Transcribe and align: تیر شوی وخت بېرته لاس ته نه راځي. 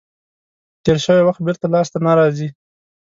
تیر 0.83 0.97
شوی 1.05 1.21
وخت 1.25 1.41
بېرته 1.45 1.65
لاس 1.73 1.87
ته 1.93 1.97
نه 2.05 2.11
راځي. 2.19 2.47